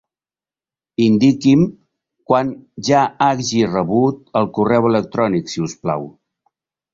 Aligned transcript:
Indiqui'm 1.07 1.61
quan 2.29 2.49
ja 2.87 3.01
hagi 3.27 3.61
rebut 3.75 4.25
el 4.41 4.49
correu 4.57 4.89
electrònic, 4.93 5.53
si 5.55 5.65
us 5.69 5.77
plau. 5.85 6.11